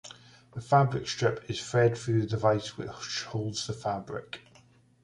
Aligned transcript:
The 0.53 0.61
fabric 0.61 1.07
strip 1.07 1.47
is 1.47 1.59
fed 1.59 1.95
through 1.95 2.21
the 2.21 2.25
device, 2.27 2.75
which 2.75 2.87
folds 2.89 3.67
the 3.67 3.73
fabric. 3.73 4.41